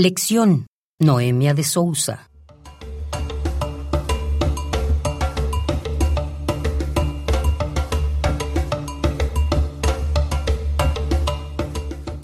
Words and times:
Lección 0.00 0.68
Noemia 1.00 1.54
de 1.54 1.64
Sousa. 1.64 2.30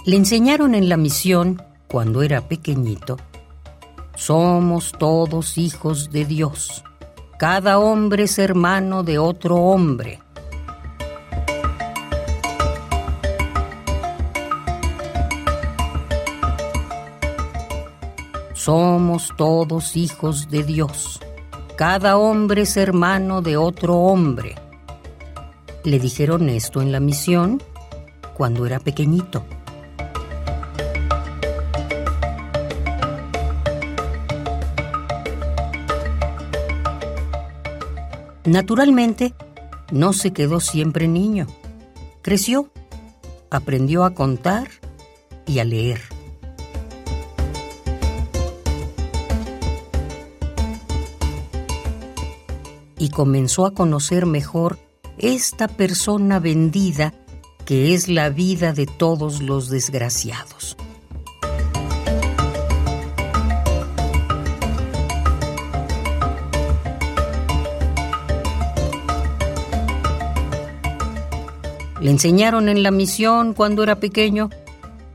Le 0.06 0.14
enseñaron 0.14 0.76
en 0.76 0.88
la 0.88 0.96
misión, 0.96 1.60
cuando 1.88 2.22
era 2.22 2.46
pequeñito, 2.46 3.16
somos 4.14 4.92
todos 4.92 5.58
hijos 5.58 6.12
de 6.12 6.26
Dios. 6.26 6.84
Cada 7.40 7.80
hombre 7.80 8.22
es 8.22 8.38
hermano 8.38 9.02
de 9.02 9.18
otro 9.18 9.56
hombre. 9.56 10.20
Somos 18.54 19.32
todos 19.36 19.96
hijos 19.96 20.48
de 20.48 20.62
Dios. 20.62 21.20
Cada 21.76 22.16
hombre 22.16 22.62
es 22.62 22.76
hermano 22.76 23.42
de 23.42 23.56
otro 23.56 23.96
hombre. 23.96 24.54
Le 25.82 25.98
dijeron 25.98 26.48
esto 26.48 26.80
en 26.80 26.92
la 26.92 27.00
misión 27.00 27.60
cuando 28.36 28.64
era 28.64 28.78
pequeñito. 28.78 29.44
Naturalmente, 38.44 39.34
no 39.90 40.12
se 40.12 40.32
quedó 40.32 40.60
siempre 40.60 41.08
niño. 41.08 41.48
Creció, 42.22 42.70
aprendió 43.50 44.04
a 44.04 44.14
contar 44.14 44.68
y 45.44 45.58
a 45.58 45.64
leer. 45.64 46.13
Y 53.04 53.10
comenzó 53.10 53.66
a 53.66 53.74
conocer 53.74 54.24
mejor 54.24 54.78
esta 55.18 55.68
persona 55.68 56.38
vendida 56.38 57.12
que 57.66 57.92
es 57.92 58.08
la 58.08 58.30
vida 58.30 58.72
de 58.72 58.86
todos 58.86 59.42
los 59.42 59.68
desgraciados. 59.68 60.74
Le 72.00 72.10
enseñaron 72.10 72.70
en 72.70 72.82
la 72.82 72.90
misión 72.90 73.52
cuando 73.52 73.82
era 73.82 73.96
pequeño, 73.96 74.48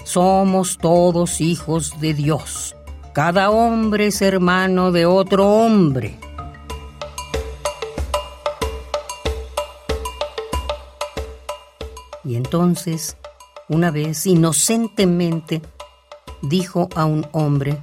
somos 0.04 0.78
todos 0.78 1.42
hijos 1.42 2.00
de 2.00 2.14
Dios. 2.14 2.76
Cada 3.16 3.50
hombre 3.50 4.06
es 4.06 4.22
hermano 4.22 4.92
de 4.92 5.08
otro 5.08 5.48
hombre. 5.48 6.29
Y 12.24 12.36
entonces, 12.36 13.18
una 13.68 13.92
vez, 13.92 14.26
inocentemente, 14.26 15.62
dijo 16.42 16.90
a 16.96 17.06
un 17.06 17.28
hombre, 17.32 17.78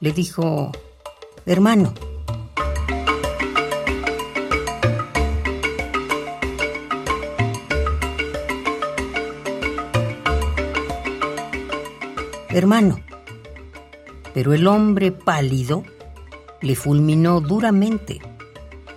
le 0.00 0.12
dijo, 0.12 0.72
hermano, 1.44 1.94
hermano. 12.56 12.98
Pero 14.32 14.54
el 14.54 14.66
hombre 14.66 15.12
pálido 15.12 15.84
le 16.60 16.74
fulminó 16.74 17.40
duramente 17.40 18.20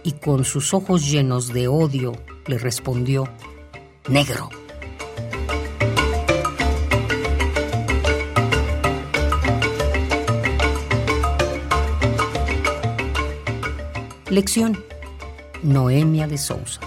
y 0.04 0.14
con 0.14 0.46
sus 0.46 0.74
ojos 0.74 1.10
llenos 1.10 1.54
de 1.54 1.68
odio 1.68 2.14
le 2.48 2.58
respondió, 2.58 3.26
negro. 4.10 4.50
Lección 14.30 14.84
Noemia 15.64 16.28
de 16.28 16.38
Sousa. 16.38 16.82